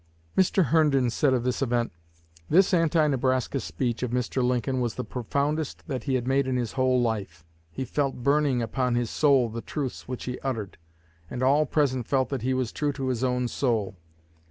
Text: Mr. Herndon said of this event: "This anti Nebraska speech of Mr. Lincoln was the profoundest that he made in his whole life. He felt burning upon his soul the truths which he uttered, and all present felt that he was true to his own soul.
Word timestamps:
Mr. 0.35 0.65
Herndon 0.65 1.11
said 1.11 1.31
of 1.31 1.43
this 1.43 1.61
event: 1.61 1.91
"This 2.49 2.73
anti 2.73 3.05
Nebraska 3.05 3.59
speech 3.59 4.01
of 4.01 4.09
Mr. 4.09 4.43
Lincoln 4.43 4.81
was 4.81 4.95
the 4.95 5.03
profoundest 5.03 5.87
that 5.87 6.05
he 6.05 6.19
made 6.21 6.47
in 6.47 6.55
his 6.57 6.71
whole 6.71 6.99
life. 6.99 7.45
He 7.69 7.85
felt 7.85 8.23
burning 8.23 8.63
upon 8.63 8.95
his 8.95 9.11
soul 9.11 9.47
the 9.49 9.61
truths 9.61 10.07
which 10.07 10.23
he 10.23 10.39
uttered, 10.39 10.79
and 11.29 11.43
all 11.43 11.67
present 11.67 12.07
felt 12.07 12.29
that 12.29 12.41
he 12.41 12.55
was 12.55 12.71
true 12.71 12.93
to 12.93 13.09
his 13.09 13.23
own 13.23 13.47
soul. 13.47 13.95